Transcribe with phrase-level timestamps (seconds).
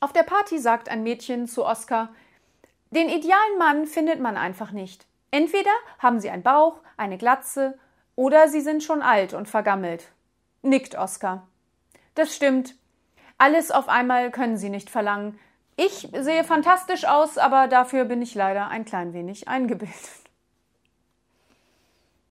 [0.00, 2.10] Auf der Party sagt ein Mädchen zu Oskar,
[2.90, 5.06] den idealen Mann findet man einfach nicht.
[5.30, 7.78] Entweder haben sie einen Bauch, eine Glatze
[8.14, 10.12] oder sie sind schon alt und vergammelt.
[10.62, 11.46] Nickt Oskar.
[12.14, 12.74] Das stimmt.
[13.38, 15.38] Alles auf einmal können sie nicht verlangen.
[15.76, 20.25] Ich sehe fantastisch aus, aber dafür bin ich leider ein klein wenig eingebildet.